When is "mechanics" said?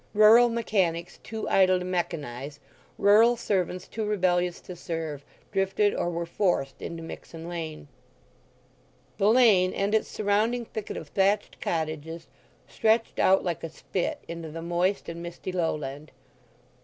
0.49-1.19